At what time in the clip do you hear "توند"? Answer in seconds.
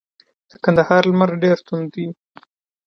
1.67-1.87